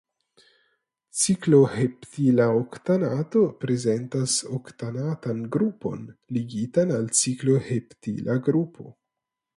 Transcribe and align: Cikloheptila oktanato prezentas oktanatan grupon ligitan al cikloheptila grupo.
Cikloheptila 1.23 2.47
oktanato 2.61 3.43
prezentas 3.65 4.39
oktanatan 4.59 5.45
grupon 5.57 6.09
ligitan 6.39 6.95
al 6.99 7.09
cikloheptila 7.21 8.41
grupo. 8.49 8.93